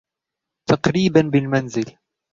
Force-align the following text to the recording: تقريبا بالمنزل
تقريبا 0.69 1.21
بالمنزل 1.21 1.97